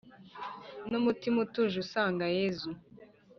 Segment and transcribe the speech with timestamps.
[0.89, 2.69] n’umutima utuje usanga yezu